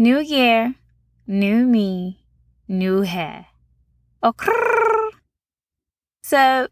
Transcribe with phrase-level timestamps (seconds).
[0.00, 0.76] New year,
[1.26, 2.22] new me,
[2.68, 3.46] new hair.
[4.22, 4.32] Oh.
[6.22, 6.68] So,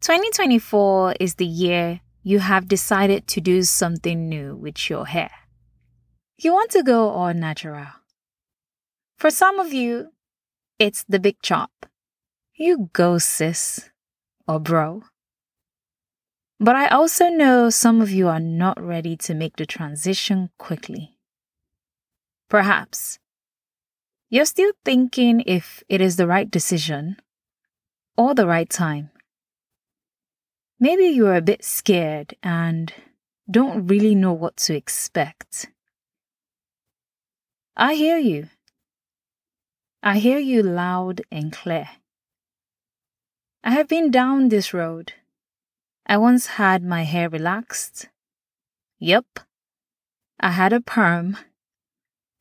[0.00, 5.30] 2024 is the year you have decided to do something new with your hair.
[6.36, 7.86] You want to go all natural.
[9.18, 10.08] For some of you,
[10.80, 11.86] it's the big chop.
[12.56, 13.88] You go, sis
[14.48, 15.04] or bro.
[16.58, 21.13] But I also know some of you are not ready to make the transition quickly.
[22.54, 23.18] Perhaps
[24.30, 27.16] you're still thinking if it is the right decision
[28.16, 29.10] or the right time.
[30.78, 32.92] Maybe you're a bit scared and
[33.50, 35.66] don't really know what to expect.
[37.76, 38.50] I hear you.
[40.00, 41.88] I hear you loud and clear.
[43.64, 45.14] I have been down this road.
[46.06, 48.10] I once had my hair relaxed.
[49.00, 49.40] Yep,
[50.38, 51.36] I had a perm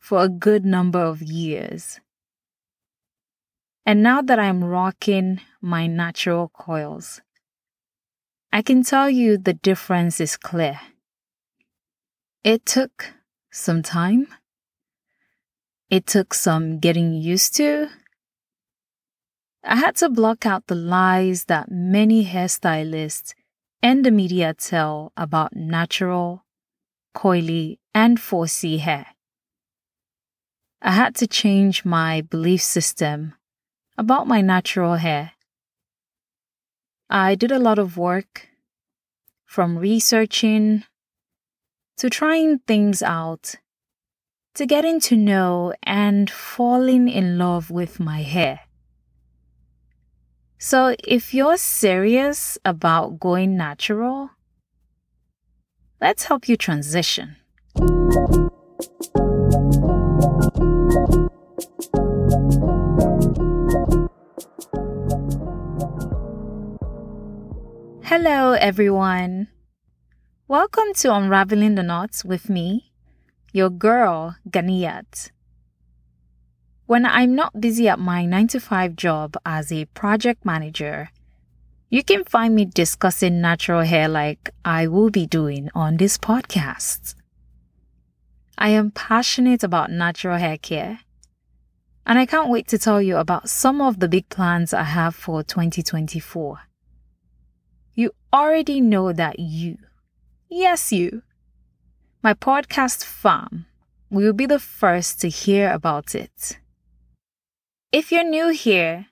[0.03, 2.02] for a good number of years.
[3.85, 7.21] And now that I'm rocking my natural coils,
[8.51, 10.77] I can tell you the difference is clear.
[12.43, 13.13] It took
[13.49, 14.27] some time.
[15.90, 17.87] It took some getting used to.
[19.63, 23.34] I had to block out the lies that many hairstylists
[23.81, 26.43] and the media tell about natural,
[27.15, 29.05] coily, and 4C hair.
[30.85, 33.35] I had to change my belief system
[33.98, 35.31] about my natural hair.
[37.09, 38.49] I did a lot of work
[39.45, 40.84] from researching
[41.95, 43.55] to trying things out
[44.55, 48.59] to getting to know and falling in love with my hair.
[50.57, 54.31] So, if you're serious about going natural,
[56.01, 57.37] let's help you transition.
[68.03, 69.50] Hello, everyone.
[70.47, 72.94] Welcome to Unraveling the Knots with me,
[73.52, 75.31] your girl, Ganiyat.
[76.86, 81.09] When I'm not busy at my 9 to 5 job as a project manager,
[81.90, 87.16] you can find me discussing natural hair like I will be doing on this podcast.
[88.58, 91.00] I am passionate about natural hair care,
[92.06, 95.16] and I can't wait to tell you about some of the big plans I have
[95.16, 96.59] for 2024
[97.96, 99.78] you already know that you,
[100.50, 101.22] yes, you,
[102.24, 103.66] my podcast farm,
[104.09, 106.59] will be the first to hear about it.
[107.91, 109.08] If you're new here,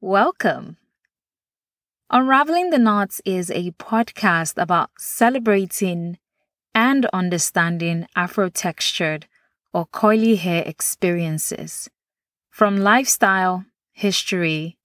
[0.00, 0.78] welcome.
[2.10, 6.18] Unraveling the Knots is a podcast about celebrating
[6.74, 9.26] and understanding Afro textured
[9.72, 11.88] or coily hair experiences,
[12.50, 14.76] from lifestyle, history,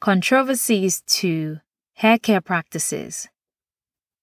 [0.00, 1.60] controversies to
[1.94, 3.28] hair care practices.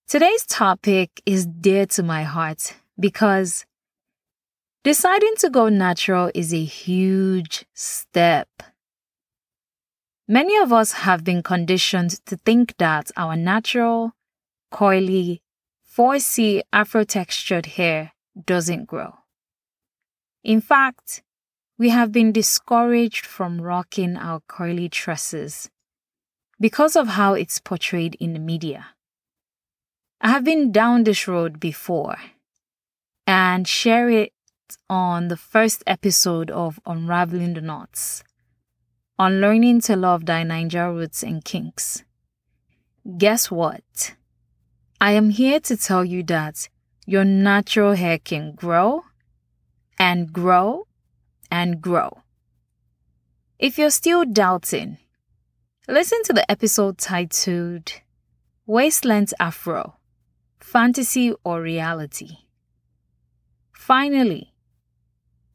[0.08, 3.66] Today's topic is dear to my heart because
[4.84, 8.50] deciding to go natural is a huge step.
[10.28, 14.14] Many of us have been conditioned to think that our natural,
[14.72, 15.40] coily,
[15.96, 18.14] 4C Afro textured hair
[18.46, 19.16] doesn't grow.
[20.42, 21.22] In fact,
[21.78, 25.70] we have been discouraged from rocking our curly tresses
[26.62, 28.88] because of how it's portrayed in the media.
[30.22, 32.18] I have been down this road before
[33.28, 34.32] and share it
[34.90, 38.24] on the first episode of Unraveling the Knots
[39.20, 42.06] on learning to love thy Niger roots and kinks.
[43.18, 44.16] Guess what?
[45.02, 46.70] I am here to tell you that
[47.06, 49.04] your natural hair can grow
[50.00, 50.88] and grow
[51.52, 52.24] and grow.
[53.60, 54.98] If you're still doubting,
[55.88, 57.92] Listen to the episode titled
[58.68, 59.98] Waist-length Afro
[60.60, 62.30] Fantasy or Reality.
[63.74, 64.54] Finally,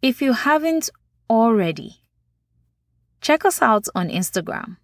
[0.03, 0.91] if you haven't
[1.31, 2.03] already,
[3.21, 4.79] check us out on Instagram.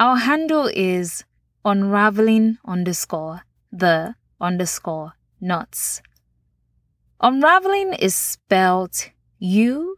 [0.00, 1.24] Our handle is
[1.64, 3.42] unraveling underscore
[3.72, 6.02] the underscore knots.
[7.20, 9.96] Unraveling is spelled U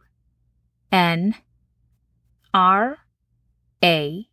[0.91, 1.35] N
[2.53, 2.97] R
[3.83, 4.27] a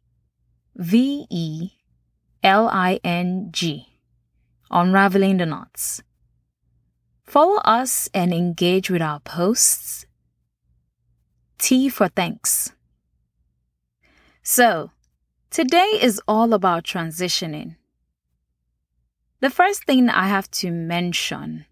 [0.77, 1.71] V E
[2.43, 3.87] L I N G.
[4.71, 6.03] Unraveling the Knots.
[7.25, 10.06] Follow us and engage with our posts.
[11.59, 12.73] T for thanks.
[14.43, 14.91] So,
[15.50, 17.76] today is all about transitioning.
[19.41, 21.67] The first thing I have to mention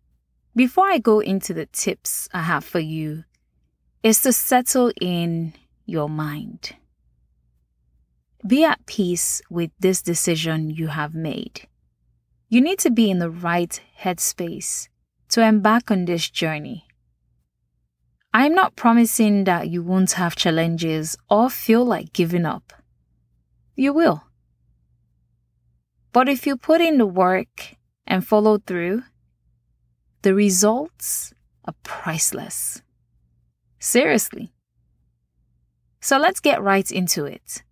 [0.58, 3.22] before I go into the tips I have for you,
[4.02, 5.54] is to settle in
[5.86, 6.72] your mind.
[8.44, 11.68] Be at peace with this decision you have made.
[12.48, 14.88] You need to be in the right headspace
[15.28, 16.88] to embark on this journey.
[18.34, 22.72] I'm not promising that you won't have challenges or feel like giving up.
[23.78, 24.24] You will.
[26.12, 27.76] But if you put in the work
[28.08, 29.04] and follow through,
[30.22, 31.32] the results
[31.64, 32.82] are priceless.
[33.78, 34.52] Seriously.
[36.00, 37.62] So let's get right into it.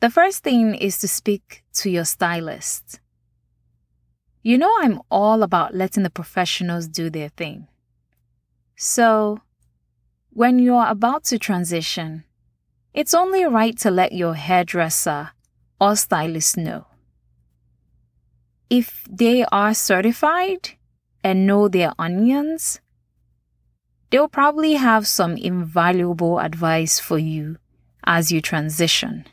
[0.00, 3.00] The first thing is to speak to your stylist.
[4.42, 7.68] You know, I'm all about letting the professionals do their thing.
[8.76, 9.40] So,
[10.28, 12.24] when you're about to transition,
[12.94, 15.30] it's only right to let your hairdresser
[15.80, 16.86] or stylist know.
[18.68, 20.70] If they are certified
[21.24, 22.80] and know their onions,
[24.10, 27.56] they'll probably have some invaluable advice for you
[28.04, 29.26] as you transition.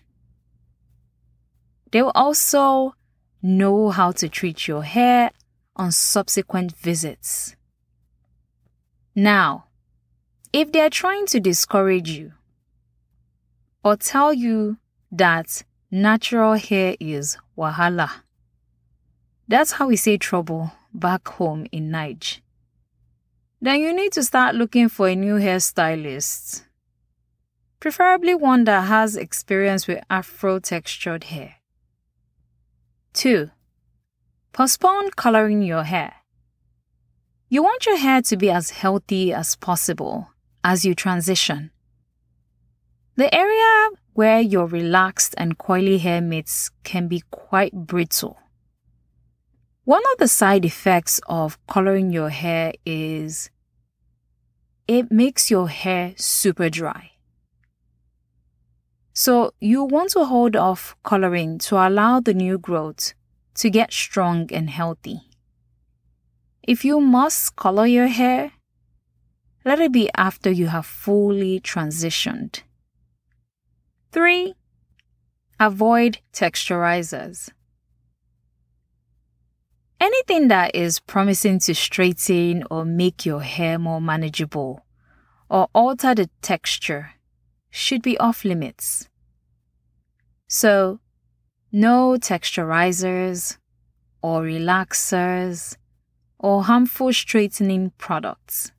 [1.92, 2.94] They'll also
[3.42, 5.32] know how to treat your hair
[5.76, 7.56] on subsequent visits.
[9.16, 9.66] Now,
[10.54, 12.34] if they're trying to discourage you
[13.84, 14.78] or tell you
[15.12, 18.10] that natural hair is wahala,
[19.48, 22.40] that's how we say trouble back home in Naija.
[23.62, 26.64] Then you need to start looking for a new hairstylist,
[27.80, 31.56] preferably one that has experience with afro textured hair.
[33.14, 33.50] 2.
[34.54, 36.14] Postpone coloring your hair.
[37.50, 40.30] You want your hair to be as healthy as possible
[40.64, 41.72] as you transition.
[43.20, 48.40] The area where your relaxed and coily hair meets can be quite brittle.
[49.84, 53.50] One of the side effects of coloring your hair is
[54.88, 57.12] it makes your hair super dry.
[59.12, 63.16] So you want to hold off coloring to allow the new growth
[63.56, 65.24] to get strong and healthy.
[66.64, 68.54] If you must color your hair,
[69.66, 72.62] let it be after you have fully transitioned.
[74.12, 74.56] 3.
[75.60, 77.52] Avoid texturizers.
[80.00, 84.86] Anything that is promising to straighten or make your hair more manageable
[85.50, 87.12] or alter the texture
[87.70, 89.10] should be off limits.
[90.48, 91.00] So,
[91.72, 93.58] no texturizers
[94.24, 95.78] or relaxers
[96.40, 98.72] or harmful straightening products.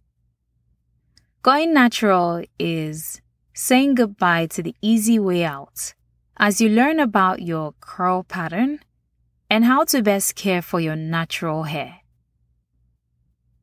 [1.43, 3.21] Going natural is
[3.53, 5.95] saying goodbye to the easy way out
[6.37, 8.81] as you learn about your curl pattern
[9.51, 12.01] and how to best care for your natural hair.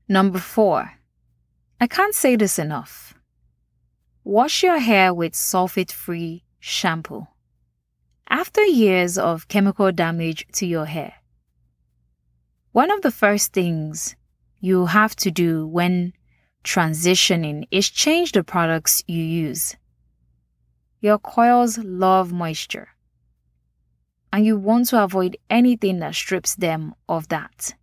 [0.07, 0.93] Number four,
[1.79, 3.13] I can't say this enough.
[4.23, 7.27] Wash your hair with sulfate free shampoo.
[8.29, 11.13] After years of chemical damage to your hair,
[12.73, 14.15] one of the first things
[14.59, 16.13] you have to do when
[16.67, 19.75] transitioning is change the products you use.
[20.99, 22.89] Your coils love moisture
[24.33, 27.73] and you want to avoid anything that strips them of that.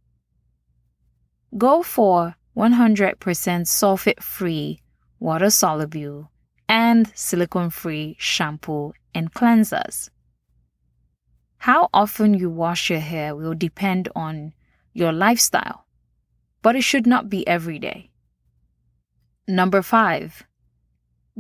[1.56, 4.80] Go for 100% sulfate free,
[5.18, 6.30] water soluble,
[6.68, 10.10] and silicone free shampoo and cleansers.
[11.58, 14.52] How often you wash your hair will depend on
[14.92, 15.86] your lifestyle,
[16.60, 18.10] but it should not be every day.
[19.46, 20.42] Number five,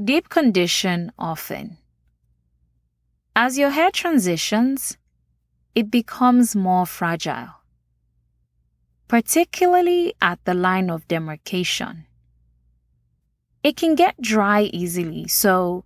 [0.02, 1.78] deep condition often.
[3.34, 4.98] As your hair transitions,
[5.74, 7.54] it becomes more fragile,
[9.08, 12.04] particularly at the line of demarcation.
[13.62, 15.84] It can get dry easily, so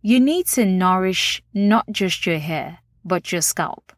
[0.00, 3.92] you need to nourish not just your hair, but your scalp.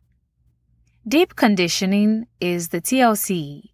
[1.07, 3.71] Deep conditioning is the TLC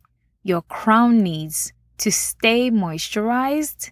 [0.46, 3.90] your crown needs to stay moisturized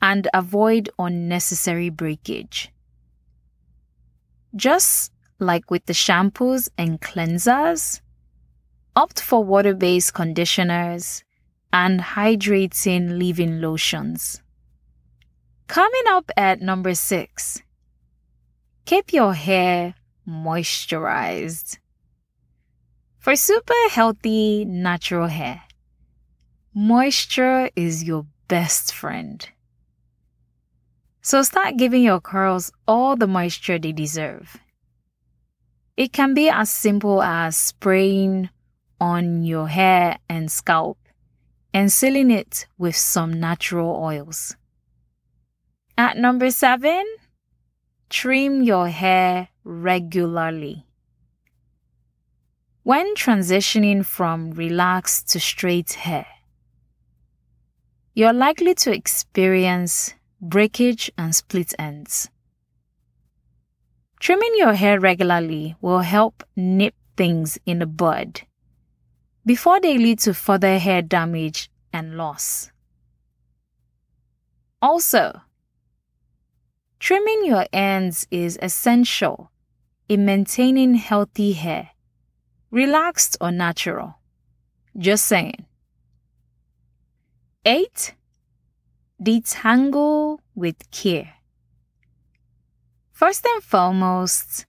[0.00, 2.70] and avoid unnecessary breakage.
[4.54, 8.00] Just like with the shampoos and cleansers,
[8.94, 11.22] opt for water based conditioners
[11.72, 14.42] and hydrating leave in lotions.
[15.66, 17.62] Coming up at number six,
[18.84, 19.94] keep your hair
[20.26, 21.78] moisturized.
[23.18, 25.62] For super healthy, natural hair,
[26.78, 29.48] moisture is your best friend.
[31.22, 34.58] So start giving your curls all the moisture they deserve.
[35.96, 38.50] It can be as simple as spraying
[39.00, 40.98] on your hair and scalp
[41.72, 44.54] and sealing it with some natural oils.
[45.96, 47.06] At number seven,
[48.10, 50.84] trim your hair regularly.
[52.82, 56.26] When transitioning from relaxed to straight hair,
[58.16, 62.30] you're likely to experience breakage and split ends.
[64.20, 68.40] Trimming your hair regularly will help nip things in the bud
[69.44, 72.72] before they lead to further hair damage and loss.
[74.80, 75.42] Also,
[76.98, 79.50] trimming your ends is essential
[80.08, 81.90] in maintaining healthy hair,
[82.70, 84.14] relaxed or natural.
[84.96, 85.66] Just saying.
[87.68, 88.14] 8.
[89.20, 91.34] Detangle with care.
[93.10, 94.66] First and foremost,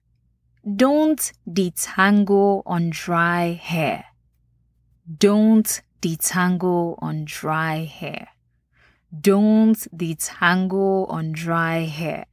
[0.66, 4.06] don't detangle on dry hair.
[5.16, 8.30] Don't detangle on dry hair.
[9.20, 12.26] Don't detangle on dry hair.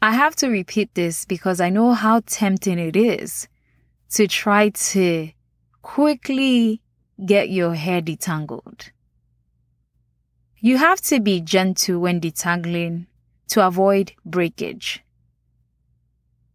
[0.00, 3.48] I have to repeat this because I know how tempting it is
[4.10, 5.30] to try to
[5.82, 6.80] quickly
[7.24, 8.92] get your hair detangled.
[10.58, 13.06] You have to be gentle when detangling
[13.48, 15.04] to avoid breakage.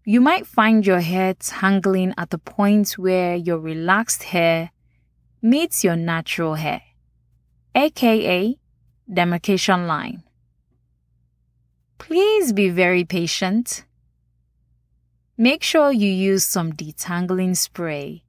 [0.03, 4.71] You might find your hair tangling at the point where your relaxed hair
[5.39, 6.81] meets your natural hair,
[7.75, 8.57] aka
[9.11, 10.23] demarcation line.
[11.99, 13.85] Please be very patient.
[15.37, 18.23] Make sure you use some detangling spray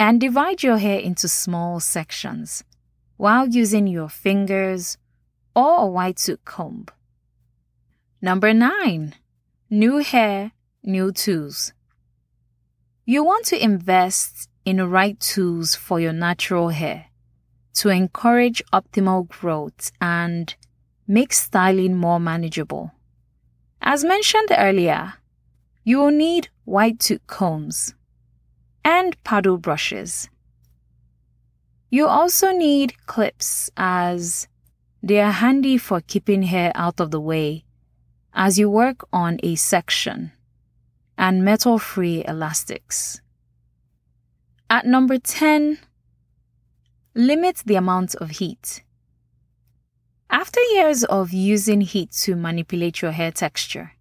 [0.00, 2.64] and divide your hair into small sections
[3.16, 4.98] while using your fingers
[5.54, 6.86] or a wide tooth comb.
[8.20, 9.14] Number 9.
[9.70, 10.52] New hair
[10.86, 11.72] new tools.
[13.04, 17.06] You want to invest in the right tools for your natural hair
[17.74, 20.54] to encourage optimal growth and
[21.06, 22.92] make styling more manageable.
[23.82, 25.14] As mentioned earlier,
[25.84, 27.94] you will need white tooth combs
[28.84, 30.28] and paddle brushes.
[31.88, 34.48] You also need clips as
[35.02, 37.64] they are handy for keeping hair out of the way
[38.34, 40.32] as you work on a section
[41.16, 43.20] and metal free elastics.
[44.68, 45.78] At number 10,
[47.14, 48.82] limit the amount of heat.
[50.28, 53.92] After years of using heat to manipulate your hair texture,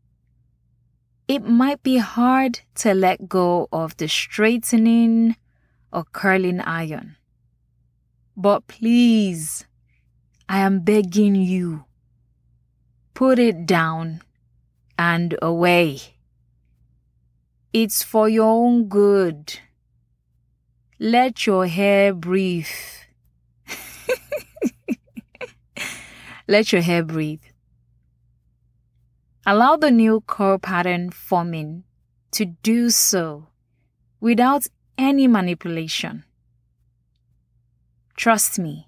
[1.28, 5.36] it might be hard to let go of the straightening
[5.94, 7.16] or curling iron.
[8.38, 9.66] But please,
[10.50, 11.86] I am begging you,
[13.14, 14.22] put it down
[15.00, 16.02] and away.
[17.72, 19.60] It's for your own good.
[21.00, 22.68] Let your hair breathe.
[26.48, 27.42] Let your hair breathe.
[29.46, 31.86] Allow the new curl pattern forming
[32.32, 33.48] to do so
[34.20, 36.25] without any manipulation.
[38.16, 38.88] Trust me,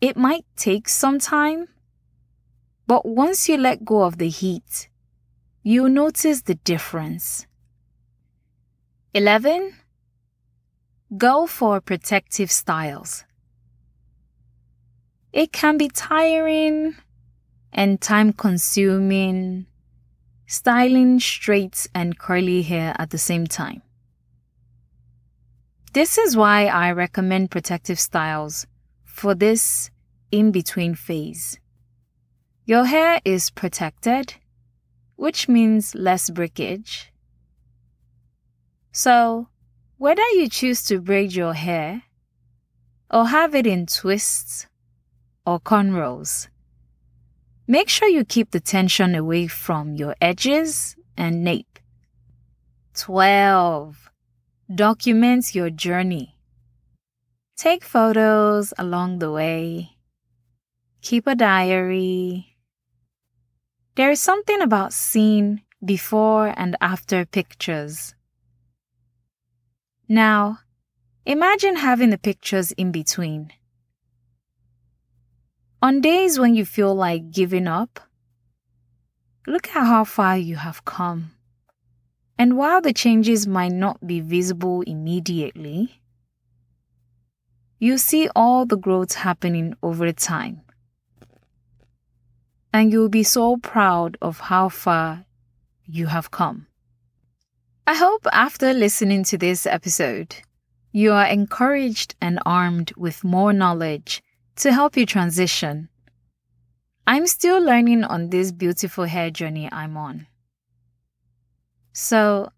[0.00, 1.68] it might take some time,
[2.86, 4.88] but once you let go of the heat,
[5.62, 7.46] you'll notice the difference.
[9.12, 9.74] 11.
[11.16, 13.24] Go for protective styles.
[15.32, 16.96] It can be tiring
[17.72, 19.66] and time consuming
[20.46, 23.82] styling straight and curly hair at the same time.
[25.92, 28.66] This is why I recommend protective styles
[29.04, 29.90] for this
[30.30, 31.58] in between phase.
[32.64, 34.34] Your hair is protected,
[35.16, 37.10] which means less breakage
[38.92, 39.48] so,
[39.98, 42.02] whether you choose to braid your hair
[43.10, 44.66] or have it in twists
[45.46, 46.48] or cornrows,
[47.68, 51.78] make sure you keep the tension away from your edges and nape.
[52.94, 54.09] 12.
[54.72, 56.36] Document your journey.
[57.56, 59.96] Take photos along the way.
[61.02, 62.56] Keep a diary.
[63.96, 68.14] There is something about seeing before and after pictures
[70.12, 70.58] now,
[71.24, 73.52] imagine having the pictures in between.
[75.80, 78.00] On days when you feel like giving up,
[79.46, 81.30] look at how far you have come.
[82.40, 86.00] And while the changes might not be visible immediately,
[87.78, 90.62] you see all the growth happening over time.
[92.72, 95.26] And you'll be so proud of how far
[95.84, 96.66] you have come.
[97.86, 100.36] I hope after listening to this episode,
[100.92, 104.22] you are encouraged and armed with more knowledge
[104.56, 105.90] to help you transition.
[107.06, 110.26] I'm still learning on this beautiful hair journey I'm on.
[111.92, 112.50] So,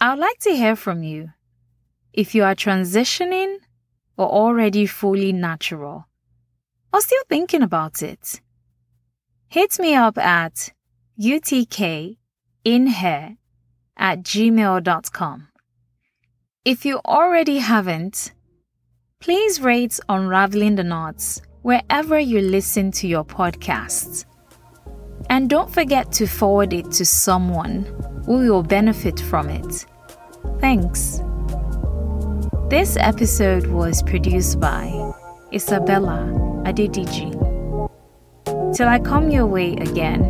[0.00, 1.30] I'd like to hear from you.
[2.12, 3.56] If you are transitioning
[4.16, 6.06] or already fully natural,
[6.92, 8.40] or still thinking about it,
[9.48, 10.72] hit me up at
[11.20, 12.06] utkinhair
[13.96, 15.48] at gmail.com.
[16.64, 18.32] If you already haven't,
[19.20, 24.24] please rate Unraveling the Knots wherever you listen to your podcasts.
[25.30, 27.84] And don't forget to forward it to someone
[28.24, 29.86] who will benefit from it.
[30.60, 31.20] Thanks.
[32.70, 34.92] This episode was produced by
[35.52, 36.18] Isabella
[36.64, 37.32] Adediji.
[38.74, 40.22] Till I come your way again,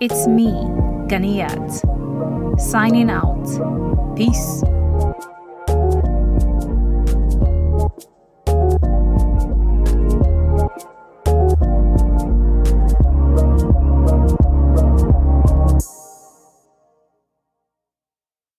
[0.00, 0.50] it's me,
[1.08, 4.16] Ganiyat, signing out.
[4.16, 4.62] Peace.